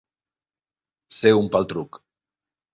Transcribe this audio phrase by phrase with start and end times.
[1.19, 2.03] Ser un paltruc.